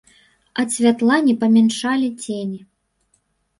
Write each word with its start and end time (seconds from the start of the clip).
Ад 0.63 0.67
святла 0.75 1.17
не 1.27 1.35
паменшалі 1.45 2.09
цені. 2.25 2.59